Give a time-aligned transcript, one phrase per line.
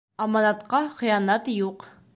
[0.25, 1.91] Аманатҡа хыянат юҡ.